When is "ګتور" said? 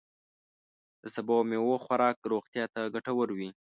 2.93-3.27